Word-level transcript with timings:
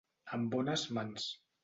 En 0.37 0.47
bones 0.55 0.87
mans. 0.99 1.29